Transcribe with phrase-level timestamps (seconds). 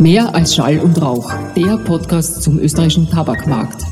[0.00, 3.82] Mehr als Schall und Rauch, der Podcast zum österreichischen Tabakmarkt.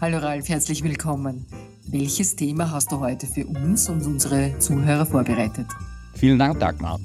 [0.00, 1.46] Hallo Ralf, herzlich willkommen.
[1.86, 5.66] Welches Thema hast du heute für uns und unsere Zuhörer vorbereitet?
[6.14, 6.98] Vielen Dank, Dagmar.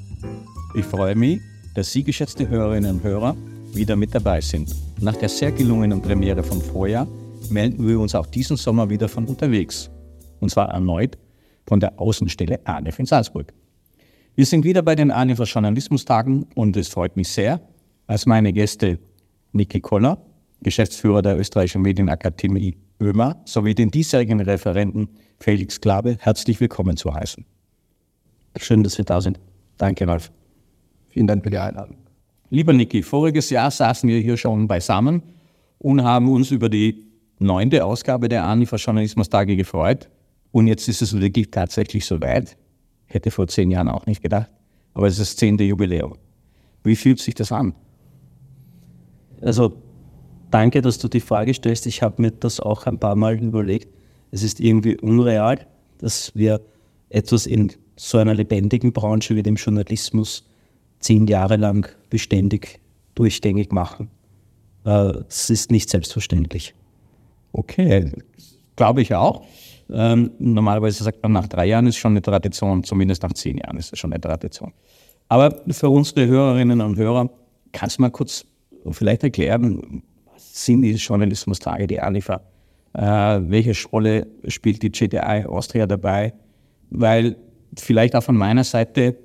[0.74, 1.40] Ich freue mich,
[1.74, 3.36] dass Sie, geschätzte Hörerinnen und Hörer,
[3.72, 4.74] wieder mit dabei sind.
[5.00, 7.06] Nach der sehr gelungenen Premiere vom Vorjahr
[7.48, 9.88] melden wir uns auch diesen Sommer wieder von unterwegs.
[10.40, 11.16] Und zwar erneut
[11.68, 13.52] von der Außenstelle ANEF in Salzburg.
[14.34, 17.60] Wir sind wieder bei den ANIFA Journalismustagen und es freut mich sehr,
[18.06, 18.98] als meine Gäste
[19.52, 20.24] Niki Koller,
[20.62, 27.44] Geschäftsführer der Österreichischen Medienakademie ÖMA, sowie den diesjährigen Referenten Felix Klabe herzlich willkommen zu heißen.
[28.56, 29.38] Schön, dass wir da sind.
[29.76, 30.32] Danke, Ralf.
[31.10, 31.98] Vielen Dank für die Einladung.
[32.48, 35.22] Lieber Niki, voriges Jahr saßen wir hier schon beisammen
[35.78, 37.04] und haben uns über die
[37.38, 40.08] neunte Ausgabe der ANIFA Journalismustage gefreut.
[40.52, 42.56] Und jetzt ist es wirklich tatsächlich soweit.
[43.12, 44.50] Hätte vor zehn Jahren auch nicht gedacht.
[44.94, 46.16] Aber es ist das zehnte Jubiläum.
[46.82, 47.74] Wie fühlt sich das an?
[49.40, 49.74] Also,
[50.50, 51.86] danke, dass du die Frage stellst.
[51.86, 53.88] Ich habe mir das auch ein paar Mal überlegt.
[54.30, 55.66] Es ist irgendwie unreal,
[55.98, 56.60] dass wir
[57.10, 60.48] etwas in so einer lebendigen Branche wie dem Journalismus
[61.00, 62.80] zehn Jahre lang beständig
[63.14, 64.08] durchgängig machen.
[64.84, 66.74] Äh, es ist nicht selbstverständlich.
[67.52, 68.10] Okay,
[68.76, 69.44] glaube ich auch.
[69.90, 73.76] Ähm, normalerweise sagt man, nach drei Jahren ist schon eine Tradition, zumindest nach zehn Jahren
[73.76, 74.72] ist es schon eine Tradition.
[75.28, 77.30] Aber für unsere Hörerinnen und Hörer,
[77.72, 78.44] kannst du mal kurz
[78.90, 82.40] vielleicht erklären, was sind die Journalismustage, die ANIFA?
[82.94, 83.00] Äh,
[83.48, 86.34] welche Rolle spielt die GTI Austria dabei?
[86.90, 87.36] Weil
[87.78, 89.16] vielleicht auch von meiner Seite,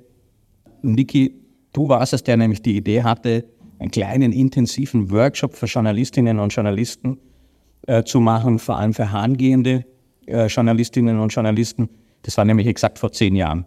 [0.82, 1.34] Niki,
[1.72, 3.44] du warst es, der nämlich die Idee hatte,
[3.78, 7.18] einen kleinen intensiven Workshop für Journalistinnen und Journalisten
[7.86, 9.84] äh, zu machen, vor allem für angehende
[10.28, 11.88] äh, Journalistinnen und Journalisten.
[12.22, 13.64] Das war nämlich exakt vor zehn Jahren.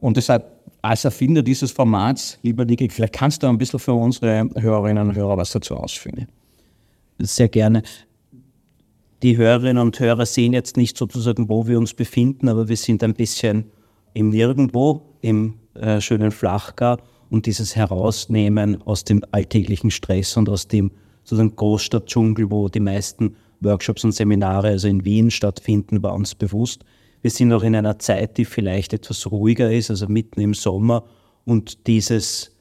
[0.00, 0.44] Und deshalb,
[0.82, 5.16] als Erfinder dieses Formats, lieber Niki, vielleicht kannst du ein bisschen für unsere Hörerinnen und
[5.16, 6.28] Hörer was dazu ausführen.
[7.18, 7.82] Sehr gerne.
[9.22, 13.02] Die Hörerinnen und Hörer sehen jetzt nicht sozusagen, wo wir uns befinden, aber wir sind
[13.02, 13.64] ein bisschen
[14.14, 20.68] im Nirgendwo, im äh, schönen Flachgar und dieses Herausnehmen aus dem alltäglichen Stress und aus
[20.68, 20.92] dem
[21.24, 26.84] sozusagen Großstadtdschungel, wo die meisten Workshops und Seminare also in Wien stattfinden, war uns bewusst.
[27.20, 31.04] Wir sind auch in einer Zeit, die vielleicht etwas ruhiger ist, also mitten im Sommer.
[31.44, 32.52] Und dieses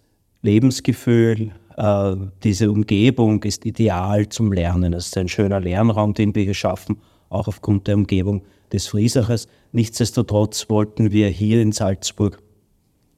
[0.42, 4.94] Lebensgefühl, äh, diese Umgebung ist ideal zum Lernen.
[4.94, 6.98] Es ist ein schöner Lernraum, den wir hier schaffen,
[7.30, 8.44] auch aufgrund der Umgebung
[8.74, 9.48] des Friesachers.
[9.72, 12.42] Nichtsdestotrotz wollten wir hier in Salzburg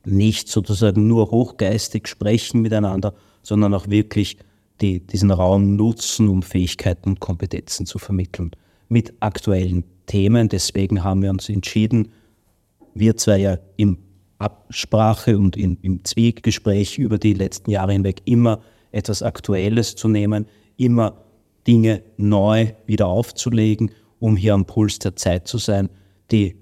[0.06, 3.14] nicht sozusagen nur hochgeistig sprechen miteinander,
[3.44, 4.38] sondern auch wirklich
[4.82, 8.52] die diesen Raum nutzen, um Fähigkeiten und Kompetenzen zu vermitteln
[8.88, 10.50] mit aktuellen Themen.
[10.50, 12.10] Deswegen haben wir uns entschieden,
[12.94, 13.98] wir zwei ja in
[14.40, 20.48] Absprache und in, im Zwiegespräch über die letzten Jahre hinweg immer etwas Aktuelles zu nehmen,
[20.78, 21.26] immer
[21.68, 25.90] Dinge neu wieder aufzulegen, um hier am Puls der Zeit zu sein.
[26.32, 26.56] Die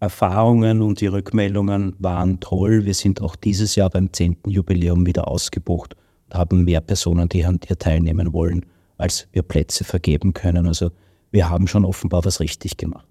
[0.00, 2.84] Erfahrungen und die Rückmeldungen waren toll.
[2.84, 4.38] Wir sind auch dieses Jahr beim 10.
[4.46, 5.94] Jubiläum wieder ausgebucht
[6.32, 10.66] haben mehr Personen, die hier teilnehmen wollen, als wir Plätze vergeben können.
[10.66, 10.90] Also
[11.30, 13.06] wir haben schon offenbar was richtig gemacht.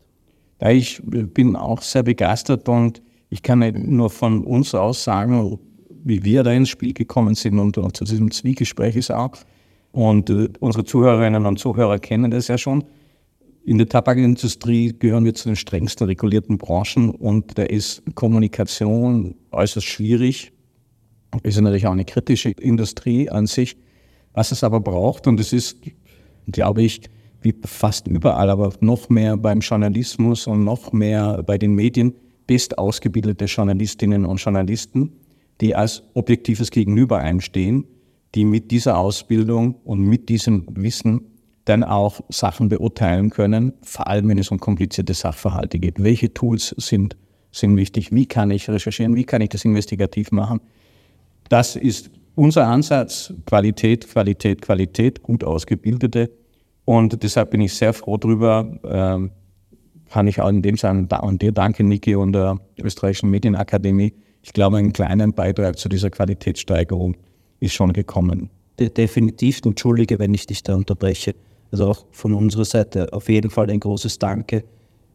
[0.61, 5.59] Ja, ich bin auch sehr begeistert und ich kann nicht nur von uns aus sagen,
[6.03, 9.33] wie wir da ins Spiel gekommen sind und, und zu diesem Zwiegespräch ist auch.
[9.91, 12.83] Und äh, unsere Zuhörerinnen und Zuhörer kennen das ja schon.
[13.63, 19.85] In der Tabakindustrie gehören wir zu den strengsten regulierten Branchen und da ist Kommunikation äußerst
[19.85, 20.51] schwierig
[21.43, 23.77] ist natürlich auch eine kritische Industrie an sich.
[24.33, 25.77] Was es aber braucht, und es ist,
[26.47, 27.01] glaube ich,
[27.41, 32.13] wie fast überall, aber noch mehr beim Journalismus und noch mehr bei den Medien,
[32.47, 35.13] best ausgebildete Journalistinnen und Journalisten,
[35.61, 37.85] die als objektives Gegenüber einstehen,
[38.35, 41.21] die mit dieser Ausbildung und mit diesem Wissen
[41.65, 46.01] dann auch Sachen beurteilen können, vor allem wenn es um komplizierte Sachverhalte geht.
[46.01, 47.15] Welche Tools sind,
[47.51, 48.11] sind wichtig?
[48.11, 49.15] Wie kann ich recherchieren?
[49.15, 50.61] Wie kann ich das investigativ machen?
[51.49, 56.31] Das ist unser Ansatz, Qualität, Qualität, Qualität, gut ausgebildete.
[56.85, 59.31] Und deshalb bin ich sehr froh darüber, ähm,
[60.09, 64.13] kann ich auch in dem Sinne und dir danke, Niki und der Österreichischen Medienakademie.
[64.41, 67.15] Ich glaube, einen kleinen Beitrag zu dieser Qualitätssteigerung
[67.59, 68.49] ist schon gekommen.
[68.79, 71.35] De definitiv, entschuldige, wenn ich dich da unterbreche.
[71.71, 74.63] Also auch von unserer Seite auf jeden Fall ein großes Danke,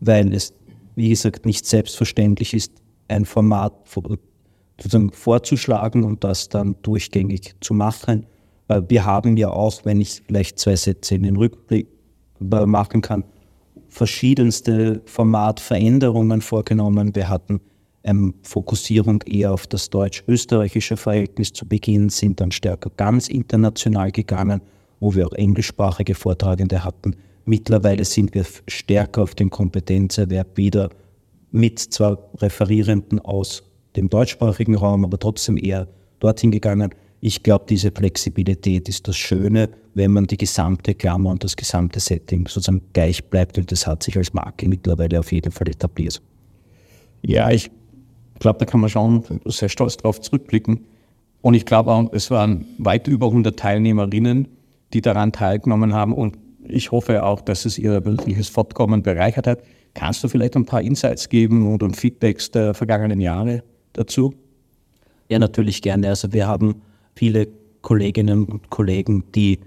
[0.00, 0.52] weil es,
[0.94, 2.72] wie gesagt, nicht selbstverständlich ist,
[3.08, 3.72] ein Format
[4.80, 8.26] sozusagen vorzuschlagen und das dann durchgängig zu machen.
[8.88, 11.88] Wir haben ja auch, wenn ich vielleicht zwei Sätze in den Rückblick
[12.40, 13.24] machen kann,
[13.88, 17.14] verschiedenste Formatveränderungen vorgenommen.
[17.14, 17.60] Wir hatten
[18.02, 24.60] ähm, Fokussierung eher auf das deutsch-österreichische Verhältnis zu Beginn, sind dann stärker ganz international gegangen,
[25.00, 27.16] wo wir auch englischsprachige Vortragende hatten.
[27.44, 30.90] Mittlerweile sind wir stärker auf den Kompetenzerwerb wieder
[31.50, 33.62] mit zwar Referierenden aus
[33.96, 35.88] dem deutschsprachigen Raum, aber trotzdem eher
[36.20, 36.90] dorthin gegangen.
[37.20, 42.00] Ich glaube, diese Flexibilität ist das Schöne, wenn man die gesamte Klammer und das gesamte
[42.00, 46.20] Setting sozusagen gleich bleibt und das hat sich als Marke mittlerweile auf jeden Fall etabliert.
[47.22, 47.70] Ja, ich
[48.40, 50.84] glaube, da kann man schon sehr stolz drauf zurückblicken.
[51.40, 54.48] Und ich glaube auch, es waren weit über 100 Teilnehmerinnen,
[54.92, 56.12] die daran teilgenommen haben.
[56.12, 59.62] Und ich hoffe auch, dass es ihr wirkliches Fortkommen bereichert hat.
[59.94, 63.62] Kannst du vielleicht ein paar Insights geben und Feedbacks der vergangenen Jahre
[63.94, 64.34] dazu?
[65.28, 66.08] Ja, natürlich gerne.
[66.08, 66.82] Also wir haben
[67.14, 67.48] viele
[67.82, 69.60] Kolleginnen und Kollegen, die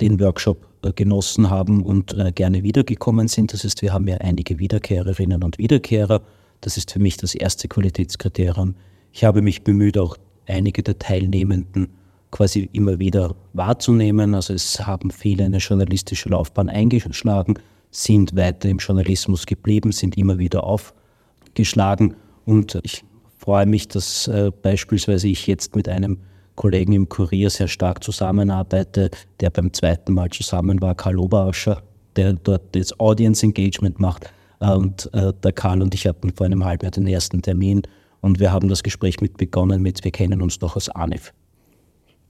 [0.00, 3.52] den Workshop äh, genossen haben und äh, gerne wiedergekommen sind.
[3.52, 6.22] Das heißt, wir haben ja einige Wiederkehrerinnen und Wiederkehrer.
[6.60, 8.74] Das ist für mich das erste Qualitätskriterium.
[9.12, 10.16] Ich habe mich bemüht, auch
[10.46, 11.88] einige der Teilnehmenden
[12.30, 14.34] quasi immer wieder wahrzunehmen.
[14.34, 17.54] Also es haben viele eine journalistische Laufbahn eingeschlagen,
[17.90, 22.16] sind weiter im Journalismus geblieben, sind immer wieder aufgeschlagen.
[22.44, 23.04] Und ich
[23.44, 26.18] freue mich, dass äh, beispielsweise ich jetzt mit einem
[26.54, 29.10] Kollegen im Kurier sehr stark zusammenarbeite,
[29.40, 31.82] der beim zweiten Mal zusammen war, Karl Oberauscher,
[32.16, 34.32] der dort das Audience Engagement macht.
[34.60, 37.82] Und äh, der Karl und ich hatten vor einem halben Jahr den ersten Termin
[38.22, 41.34] und wir haben das Gespräch mit begonnen mit, wir kennen uns doch aus ANIF.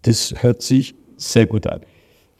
[0.02, 1.80] Das hört sich sehr gut an.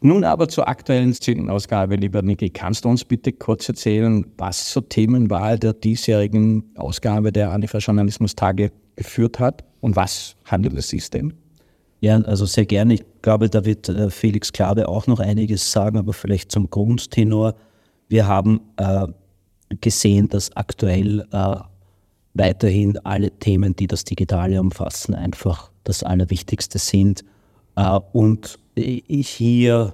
[0.01, 2.49] Nun aber zur aktuellen Szenenausgabe, lieber Niki.
[2.49, 8.71] Kannst du uns bitte kurz erzählen, was zur Themenwahl der diesjährigen Ausgabe der Anifa Journalismus-Tage
[8.95, 11.33] geführt hat und was handelt es sich denn?
[12.01, 12.95] Ja, also sehr gerne.
[12.95, 17.55] Ich glaube, da wird äh, Felix Klabe auch noch einiges sagen, aber vielleicht zum Grundtenor.
[18.09, 19.07] Wir haben äh,
[19.81, 21.55] gesehen, dass aktuell äh,
[22.35, 27.23] weiterhin alle Themen, die das Digitale umfassen, einfach das Allerwichtigste sind
[27.75, 29.93] äh, und hier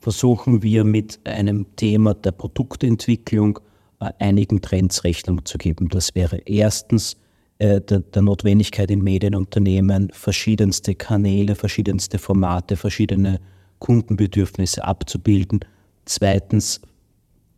[0.00, 3.58] versuchen wir mit einem Thema der Produktentwicklung
[4.00, 5.88] äh, einigen Trends Rechnung zu geben.
[5.88, 7.16] Das wäre erstens
[7.58, 13.40] äh, der, der Notwendigkeit in Medienunternehmen, verschiedenste Kanäle, verschiedenste Formate, verschiedene
[13.78, 15.60] Kundenbedürfnisse abzubilden.
[16.04, 16.80] Zweitens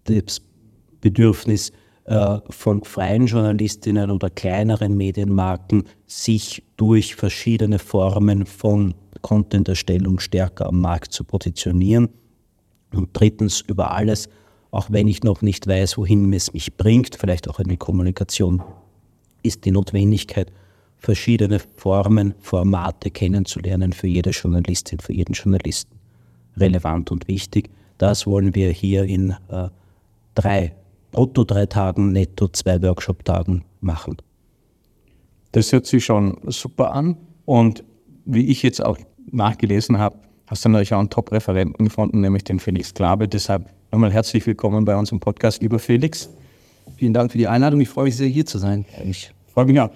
[0.05, 0.41] das
[1.01, 1.73] Bedürfnis
[2.49, 11.13] von freien Journalistinnen oder kleineren Medienmarken, sich durch verschiedene Formen von Content-Erstellung stärker am Markt
[11.13, 12.09] zu positionieren.
[12.93, 14.29] Und drittens über alles,
[14.71, 18.63] auch wenn ich noch nicht weiß, wohin es mich bringt, vielleicht auch eine Kommunikation,
[19.43, 20.53] ist die Notwendigkeit,
[20.97, 25.97] verschiedene Formen, Formate kennenzulernen für jede Journalistin, für jeden Journalisten.
[26.57, 27.71] Relevant und wichtig.
[27.99, 29.69] Das wollen wir hier in äh,
[30.35, 30.75] drei,
[31.13, 34.17] brutto drei Tagen, netto zwei Workshop-Tagen machen.
[35.53, 37.17] Das hört sich schon super an.
[37.45, 37.85] Und
[38.29, 38.99] wie ich jetzt auch
[39.31, 43.27] nachgelesen habe, hast du natürlich auch einen Top-Referenten gefunden, nämlich den Felix Klabe.
[43.27, 46.29] Deshalb nochmal herzlich willkommen bei uns im Podcast, lieber Felix.
[46.97, 47.81] Vielen Dank für die Einladung.
[47.81, 48.85] Ich freue mich sehr, hier zu sein.
[49.07, 49.91] Ich freue mich auch.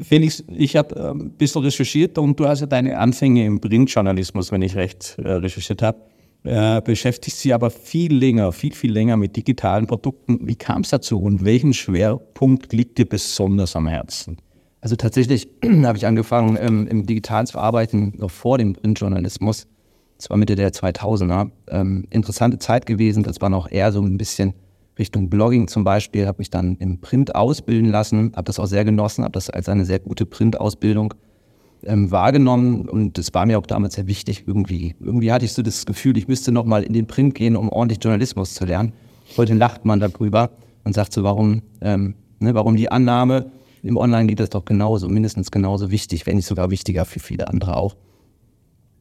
[0.00, 4.50] Felix, ich habe ähm, ein bisschen recherchiert und du hast ja deine Anfänge im Printjournalismus,
[4.50, 5.98] wenn ich recht äh, recherchiert habe.
[6.42, 10.40] Äh, beschäftigt sich aber viel länger, viel, viel länger mit digitalen Produkten.
[10.42, 14.38] Wie kam es dazu und welchen Schwerpunkt liegt dir besonders am Herzen?
[14.80, 15.48] Also tatsächlich
[15.84, 19.66] habe ich angefangen ähm, im Digitalen zu arbeiten, noch vor dem Printjournalismus.
[20.16, 21.50] Das war Mitte der 2000er.
[21.68, 23.22] Ähm, interessante Zeit gewesen.
[23.22, 24.54] Das war noch eher so ein bisschen
[24.98, 26.26] Richtung Blogging zum Beispiel.
[26.26, 29.68] Habe mich dann im Print ausbilden lassen, habe das auch sehr genossen, habe das als
[29.68, 31.14] eine sehr gute Printausbildung
[31.84, 34.94] ähm, wahrgenommen und das war mir auch damals sehr wichtig irgendwie.
[35.00, 37.68] Irgendwie hatte ich so das Gefühl, ich müsste noch mal in den Print gehen, um
[37.70, 38.92] ordentlich Journalismus zu lernen.
[39.36, 40.50] Heute lacht man darüber
[40.84, 43.50] und sagt so, warum, ähm, ne, warum die Annahme,
[43.82, 47.48] im Online geht das doch genauso, mindestens genauso wichtig, wenn nicht sogar wichtiger für viele
[47.48, 47.96] andere auch.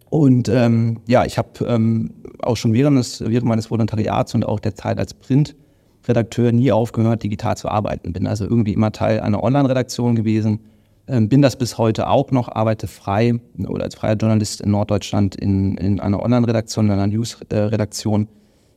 [0.10, 4.60] Und ähm, ja, ich habe ähm, auch schon während, des, während meines Volontariats und auch
[4.60, 8.14] der Zeit als Printredakteur nie aufgehört, digital zu arbeiten.
[8.14, 10.62] Bin also irgendwie immer Teil einer Online-Redaktion gewesen.
[11.08, 15.36] Ähm, bin das bis heute auch noch, arbeite frei oder als freier Journalist in Norddeutschland
[15.36, 18.28] in, in einer Online-Redaktion, in einer News-Redaktion.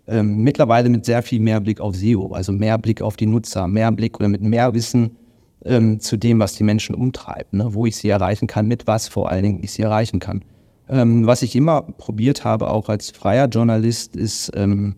[0.06, 3.68] Ähm, mittlerweile mit sehr viel mehr Blick auf SEO, also mehr Blick auf die Nutzer,
[3.68, 5.16] mehr Blick oder mit mehr Wissen
[5.64, 7.74] ähm, zu dem, was die Menschen umtreibt, ne?
[7.74, 10.44] wo ich sie erreichen kann, mit was vor allen Dingen ich sie erreichen kann.
[10.88, 14.96] Ähm, was ich immer probiert habe, auch als freier Journalist, ist, ähm,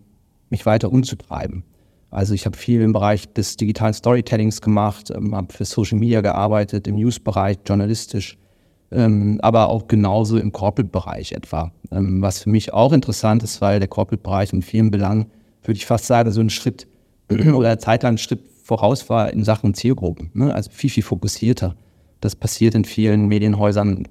[0.49, 1.63] mich weiter umzutreiben.
[2.11, 6.21] Also ich habe viel im Bereich des digitalen Storytellings gemacht, ähm, habe für Social Media
[6.21, 8.37] gearbeitet, im News-Bereich, journalistisch,
[8.91, 11.71] ähm, aber auch genauso im Corporate-Bereich etwa.
[11.91, 15.25] Ähm, was für mich auch interessant ist, weil der Corporate-Bereich in vielen Belangen,
[15.63, 16.87] würde ich fast sagen, so ein Schritt
[17.53, 20.31] oder zeitlang ein Schritt voraus war in Sachen Zielgruppen.
[20.33, 20.53] Ne?
[20.53, 21.75] Also viel, viel fokussierter.
[22.19, 24.07] Das passiert in vielen Medienhäusern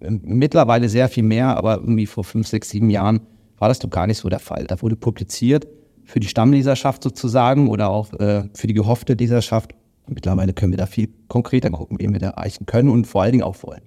[0.00, 3.20] äh, mittlerweile sehr viel mehr, aber irgendwie vor fünf, sechs, sieben Jahren
[3.56, 4.66] war das doch gar nicht so der Fall.
[4.66, 5.66] Da wurde publiziert
[6.04, 9.74] für die Stammleserschaft sozusagen oder auch äh, für die gehoffte Leserschaft.
[10.06, 13.32] Mittlerweile können wir da viel konkreter gucken, wie wir da erreichen können und vor allen
[13.32, 13.82] Dingen auch wollen.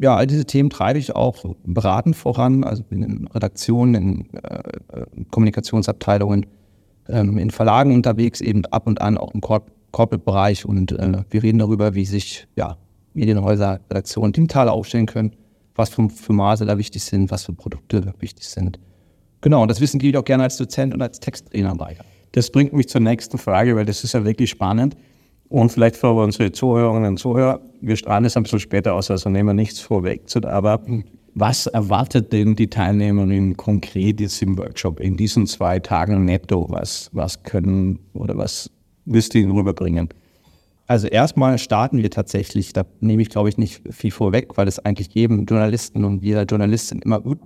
[0.00, 4.58] Ja, all diese Themen treibe ich auch beratend voran, also in Redaktionen, in äh,
[4.92, 6.46] äh Kommunikationsabteilungen,
[7.08, 11.42] ähm, in Verlagen unterwegs, eben ab und an auch im Corp Corporate-Bereich und äh, wir
[11.42, 12.76] reden darüber, wie sich ja,
[13.14, 15.32] Medienhäuser, Redaktionen digital aufstellen können,
[15.74, 18.78] was für, für Maße da wichtig sind, was für Produkte wichtig sind.
[19.40, 22.04] Genau, und das Wissen gebe ich auch gerne als Dozent und als Texttrainer weiter.
[22.32, 24.96] Das bringt mich zur nächsten Frage, weil das ist ja wirklich spannend.
[25.48, 29.30] Und vielleicht für unsere Zuhörerinnen und Zuhörer, wir strahlen es ein bisschen später aus, also
[29.30, 30.24] nehmen wir nichts vorweg.
[30.44, 30.82] Aber
[31.38, 36.66] was erwartet denn die Teilnehmerinnen konkret jetzt im Workshop in diesen zwei Tagen netto?
[36.68, 38.70] Was, was können oder was
[39.04, 40.08] willst du ihnen rüberbringen?
[40.86, 44.78] Also erstmal starten wir tatsächlich, da nehme ich glaube ich nicht viel vorweg, weil es
[44.78, 47.38] eigentlich jedem Journalisten und jeder Journalistin immer gut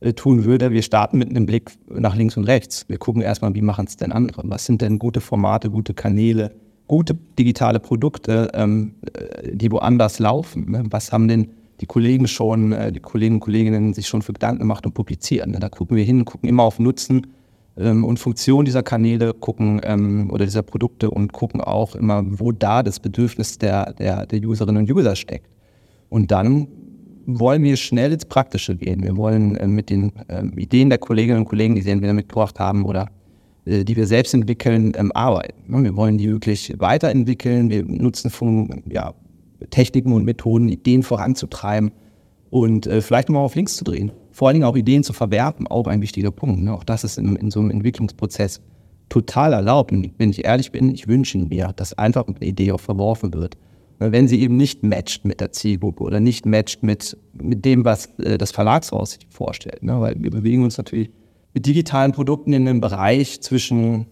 [0.00, 0.70] äh, tun würde.
[0.70, 2.84] Wir starten mit einem Blick nach links und rechts.
[2.88, 4.42] Wir gucken erstmal, wie machen es denn andere?
[4.44, 6.54] Was sind denn gute Formate, gute Kanäle,
[6.86, 10.70] gute digitale Produkte, ähm, äh, die woanders laufen?
[10.70, 10.84] Ne?
[10.90, 11.48] Was haben denn
[11.80, 15.56] die Kollegen schon, äh, die Kollegen und Kolleginnen sich schon für Gedanken gemacht und publizieren?
[15.58, 17.26] Da gucken wir hin, gucken immer auf Nutzen
[17.76, 22.52] ähm, und Funktion dieser Kanäle, gucken ähm, oder dieser Produkte und gucken auch immer, wo
[22.52, 25.48] da das Bedürfnis der, der, der Userinnen und User steckt.
[26.08, 26.68] Und dann
[27.26, 29.02] wollen wir schnell ins Praktische gehen.
[29.02, 32.58] Wir wollen äh, mit den äh, Ideen der Kolleginnen und Kollegen, die sie entweder mitgebracht
[32.60, 33.08] haben oder
[33.64, 35.54] äh, die wir selbst entwickeln, ähm, arbeiten.
[35.66, 37.70] Ne, wir wollen die wirklich weiterentwickeln.
[37.70, 39.14] Wir nutzen von, ja,
[39.70, 41.92] Techniken und Methoden, Ideen voranzutreiben
[42.50, 44.12] und äh, vielleicht mal auf links zu drehen.
[44.30, 46.62] Vor allen Dingen auch Ideen zu verwerfen, auch ein wichtiger Punkt.
[46.62, 46.72] Ne?
[46.72, 48.60] Auch das ist in, in so einem Entwicklungsprozess
[49.08, 49.92] total erlaubt.
[49.92, 53.56] Und wenn ich ehrlich bin, ich wünsche mir, dass einfach eine Idee auch verworfen wird
[53.98, 58.06] wenn sie eben nicht matcht mit der Zielgruppe oder nicht matcht mit, mit dem, was
[58.18, 59.82] äh, das Verlagshaus sich vorstellt.
[59.82, 60.00] Ne?
[60.00, 61.10] Weil wir bewegen uns natürlich
[61.52, 64.06] mit digitalen Produkten in einem Bereich zwischen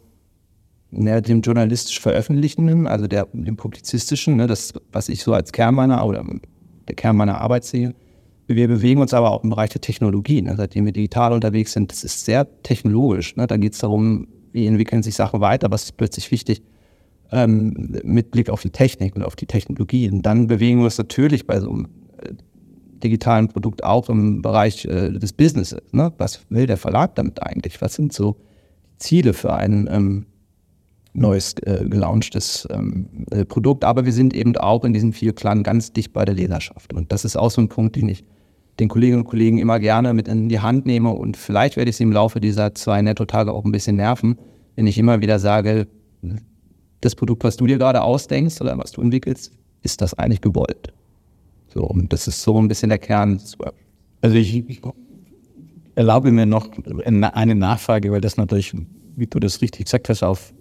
[0.93, 5.75] ne, dem journalistisch Veröffentlichenden, also der, dem publizistischen, ne, das, was ich so als Kern
[5.75, 6.25] meiner oder
[6.89, 7.95] der Kern meiner Arbeit sehe.
[8.47, 11.91] Wir bewegen uns aber auch im Bereich der Technologie, ne, seitdem wir digital unterwegs sind.
[11.91, 13.37] Das ist sehr technologisch.
[13.37, 13.47] Ne?
[13.47, 16.63] Da geht es darum, wie entwickeln sich Sachen weiter, was ist plötzlich wichtig
[17.31, 20.23] ähm, mit Blick auf die Technik und auf die Technologien.
[20.23, 22.35] Dann bewegen wir uns natürlich bei so einem äh,
[23.03, 25.81] digitalen Produkt auch im Bereich äh, des Businesses.
[25.93, 26.13] Ne?
[26.19, 27.81] Was will der Verlag damit eigentlich?
[27.81, 28.37] Was sind so
[28.99, 30.27] Ziele für ein ähm,
[31.15, 33.85] neues, äh, gelaunchtes ähm, äh, Produkt?
[33.85, 36.93] Aber wir sind eben auch in diesen vier Klanen ganz dicht bei der Leserschaft.
[36.93, 38.25] Und das ist auch so ein Punkt, den ich
[38.79, 41.11] den Kolleginnen und Kollegen immer gerne mit in die Hand nehme.
[41.11, 44.39] Und vielleicht werde ich sie im Laufe dieser zwei Netto-Tage auch ein bisschen nerven,
[44.77, 45.87] wenn ich immer wieder sage,
[47.01, 49.53] das Produkt, was du dir gerade ausdenkst oder was du entwickelst,
[49.83, 50.93] ist das eigentlich gewollt?
[51.69, 53.41] So, und das ist so ein bisschen der Kern.
[54.21, 54.81] Also ich, ich
[55.95, 56.69] erlaube mir noch
[57.05, 58.75] eine Nachfrage, weil das natürlich,
[59.17, 60.55] wie du das richtig gesagt hast, auf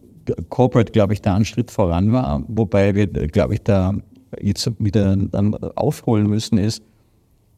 [0.49, 3.93] Corporate, glaube ich, da ein Schritt voran war, wobei wir, glaube ich, da
[4.39, 6.83] jetzt wieder dann aufholen müssen, ist,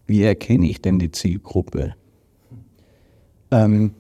[0.06, 1.96] wie erkenne ich denn die Zielgruppe?
[3.52, 3.94] Ähm,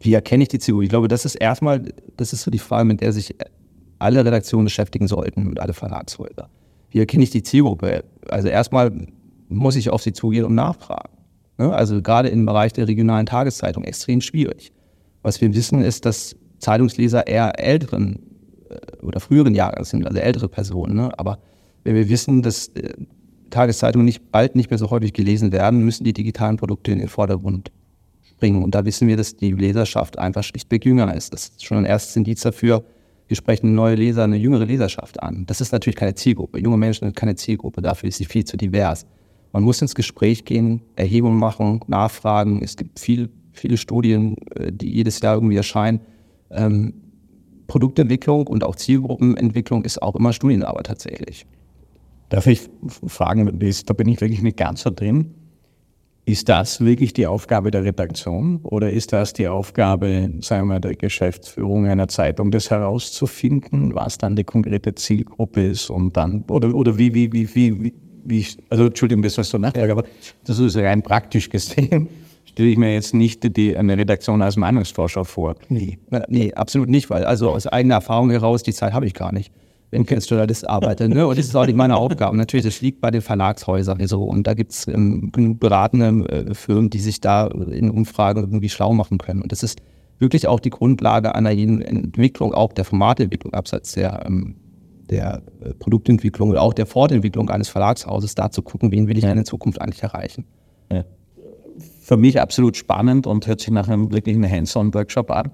[0.00, 0.84] wie erkenne ich die Zielgruppe?
[0.84, 1.82] Ich glaube, das ist erstmal,
[2.16, 3.34] das ist so die Frage, mit der sich
[3.98, 6.48] alle Redaktionen beschäftigen sollten und alle Verlagshäuser.
[6.90, 8.04] Wie erkenne ich die Zielgruppe?
[8.28, 8.92] Also erstmal
[9.48, 11.12] muss ich auf sie zugehen und nachfragen.
[11.58, 11.72] Ne?
[11.72, 14.72] Also gerade im Bereich der regionalen Tageszeitung extrem schwierig.
[15.22, 18.18] Was wir wissen, ist, dass Zeitungsleser eher älteren
[18.70, 20.96] äh, oder früheren Jahrgangs sind, also ältere Personen.
[20.96, 21.10] Ne?
[21.18, 21.38] Aber
[21.84, 22.94] wenn wir wissen, dass äh,
[23.50, 27.08] Tageszeitungen nicht, bald nicht mehr so häufig gelesen werden, müssen die digitalen Produkte in den
[27.08, 27.70] Vordergrund
[28.22, 28.62] springen.
[28.62, 31.34] Und da wissen wir, dass die Leserschaft einfach schlichtweg jünger ist.
[31.34, 32.84] Das ist schon ein erstes Indiz dafür,
[33.28, 35.44] wir sprechen neue Leser, eine jüngere Leserschaft an.
[35.46, 36.58] Das ist natürlich keine Zielgruppe.
[36.58, 39.06] Junge Menschen sind keine Zielgruppe, dafür ist sie viel zu divers.
[39.52, 42.60] Man muss ins Gespräch gehen, Erhebungen machen, nachfragen.
[42.62, 46.00] Es gibt viel, viele Studien, äh, die jedes Jahr irgendwie erscheinen.
[46.52, 46.94] Ähm,
[47.66, 51.46] Produktentwicklung und auch Zielgruppenentwicklung ist auch immer Studienarbeit tatsächlich.
[52.28, 52.68] Darf ich
[53.06, 55.34] fragen, da bin ich wirklich nicht ganz so drin.
[56.24, 60.94] Ist das wirklich die Aufgabe der Redaktion oder ist das die Aufgabe, sagen wir, der
[60.94, 66.96] Geschäftsführung einer Zeitung, das herauszufinden, was dann die konkrete Zielgruppe ist und dann, oder, oder
[66.96, 67.94] wie, wie, wie, wie,
[68.24, 70.04] wie, also Entschuldigung, das war so nachfrage, aber
[70.44, 72.08] das ist rein praktisch gesehen.
[72.52, 75.54] Stelle ich mir jetzt nicht die, eine Redaktion als Meinungsforscher vor.
[75.68, 79.32] Nee, nee, absolut nicht, weil also aus eigener Erfahrung heraus, die Zeit habe ich gar
[79.32, 79.52] nicht
[79.92, 81.08] wenn ich als Journalist arbeite.
[81.08, 81.26] Ne?
[81.26, 82.36] Und das ist auch nicht meine Aufgabe.
[82.36, 84.24] Natürlich, das liegt bei den Verlagshäusern so.
[84.24, 88.70] Und da gibt es ähm, genug beratende äh, Firmen, die sich da in Umfragen irgendwie
[88.70, 89.42] schlau machen können.
[89.42, 89.80] Und das ist
[90.18, 94.56] wirklich auch die Grundlage einer jeden Entwicklung, auch der Formatentwicklung, abseits der, ähm,
[95.10, 99.24] der äh, Produktentwicklung oder auch der Fortentwicklung eines Verlagshauses, da zu gucken, wen will ich
[99.24, 100.46] in Zukunft eigentlich erreichen.
[100.90, 101.04] Ja.
[102.12, 105.50] Für mich absolut spannend und hört sich nach einem wirklichen Hands-on-Workshop an.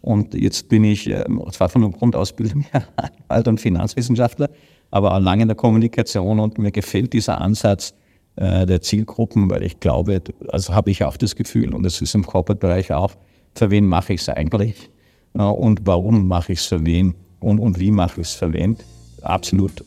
[0.00, 4.50] Und jetzt bin ich ähm, zwar von der Grundausbildung her Anwalt und Finanzwissenschaftler,
[4.90, 7.94] aber auch lange in der Kommunikation und mir gefällt dieser Ansatz
[8.34, 12.12] äh, der Zielgruppen, weil ich glaube, also habe ich auch das Gefühl, und das ist
[12.16, 13.12] im Corporate-Bereich auch,
[13.54, 14.90] für wen mache ich es eigentlich
[15.34, 18.52] äh, und warum mache ich es für wen und, und wie mache ich es für
[18.52, 18.76] wen.
[19.22, 19.84] Absolut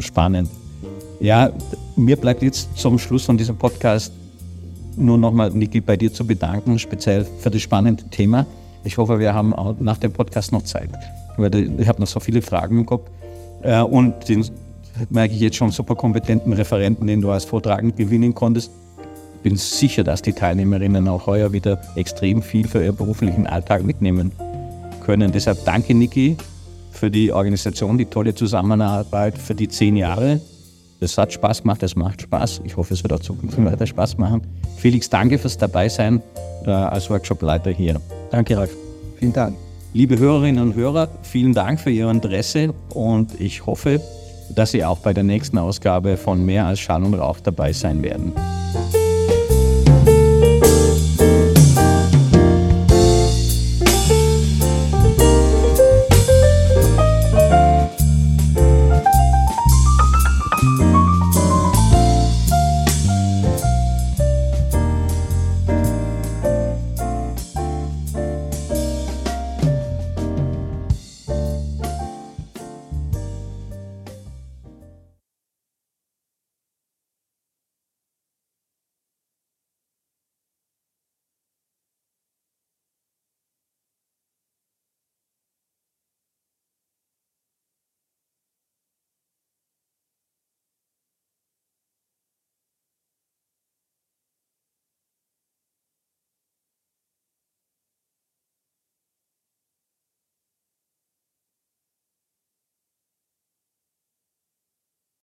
[0.00, 0.50] spannend.
[1.18, 1.50] Ja,
[1.96, 4.12] mir bleibt jetzt zum Schluss von diesem Podcast
[4.96, 8.46] nur nochmal, Niki, bei dir zu bedanken, speziell für das spannende Thema.
[8.84, 10.90] Ich hoffe, wir haben auch nach dem Podcast noch Zeit,
[11.36, 13.08] weil ich habe noch so viele Fragen im Kopf.
[13.62, 14.44] Äh, und den
[15.10, 18.70] merke ich jetzt schon super kompetenten Referenten, den du als Vortragend gewinnen konntest.
[19.42, 24.32] Bin sicher, dass die Teilnehmerinnen auch heuer wieder extrem viel für ihren beruflichen Alltag mitnehmen
[25.04, 25.30] können.
[25.32, 26.36] Deshalb danke, Niki,
[26.90, 30.40] für die Organisation, die tolle Zusammenarbeit, für die zehn Jahre.
[31.00, 32.62] Das hat Spaß gemacht, das macht Spaß.
[32.64, 34.42] Ich hoffe, es wird auch zukünftig weiter Spaß machen.
[34.76, 36.22] Felix, danke fürs Dabeisein
[36.64, 38.00] äh, als Workshopleiter hier.
[38.30, 38.74] Danke, Ralf.
[39.18, 39.56] Vielen Dank.
[39.92, 44.00] Liebe Hörerinnen und Hörer, vielen Dank für Ihr Interesse und ich hoffe,
[44.54, 48.02] dass Sie auch bei der nächsten Ausgabe von Mehr als Schall und Rauch dabei sein
[48.02, 48.32] werden.